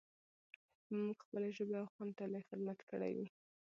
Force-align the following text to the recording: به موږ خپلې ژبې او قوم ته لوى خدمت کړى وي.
به 0.87 0.95
موږ 1.05 1.17
خپلې 1.25 1.49
ژبې 1.57 1.75
او 1.81 1.87
قوم 1.93 2.09
ته 2.17 2.23
لوى 2.31 2.43
خدمت 2.49 2.79
کړى 2.89 3.11
وي. 3.17 3.27